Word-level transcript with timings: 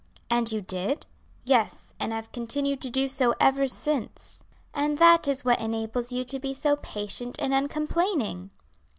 "And 0.31 0.51
you 0.51 0.61
did?" 0.61 1.05
"Yes, 1.45 1.93
and 1.99 2.11
have 2.11 2.31
continued 2.31 2.81
to 2.81 2.89
do 2.89 3.07
so 3.07 3.35
ever 3.39 3.67
since." 3.67 4.41
"And 4.73 4.97
that 4.97 5.27
is 5.27 5.45
what 5.45 5.59
enables 5.61 6.11
you 6.11 6.25
to 6.25 6.39
be 6.39 6.55
so 6.55 6.77
patient 6.77 7.35
and 7.37 7.53
uncomplaining." 7.53 8.49